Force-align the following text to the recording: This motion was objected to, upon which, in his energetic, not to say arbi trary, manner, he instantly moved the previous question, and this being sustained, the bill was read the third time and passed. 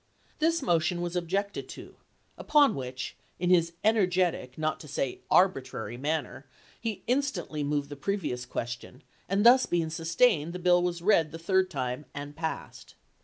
This 0.39 0.63
motion 0.63 0.99
was 0.99 1.15
objected 1.15 1.69
to, 1.77 1.95
upon 2.35 2.73
which, 2.73 3.15
in 3.37 3.51
his 3.51 3.73
energetic, 3.83 4.57
not 4.57 4.79
to 4.79 4.87
say 4.87 5.21
arbi 5.29 5.61
trary, 5.61 5.99
manner, 5.99 6.47
he 6.79 7.03
instantly 7.05 7.63
moved 7.63 7.89
the 7.89 7.95
previous 7.95 8.43
question, 8.47 9.03
and 9.29 9.45
this 9.45 9.67
being 9.67 9.91
sustained, 9.91 10.53
the 10.53 10.57
bill 10.57 10.81
was 10.81 11.03
read 11.03 11.31
the 11.31 11.37
third 11.37 11.69
time 11.69 12.05
and 12.15 12.35
passed. 12.35 12.95